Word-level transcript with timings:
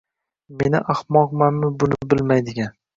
—Meni 0.61 0.81
ahmoqmanmi 0.95 1.73
buni 1.79 2.05
bilmaydigan. 2.11 2.79